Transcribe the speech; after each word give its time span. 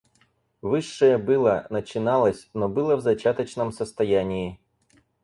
Высшее 0.63 1.19
было, 1.19 1.67
начиналось, 1.69 2.49
но 2.55 2.67
было 2.67 2.95
в 2.95 3.01
зачаточном 3.01 3.71
состоянии. 3.71 4.59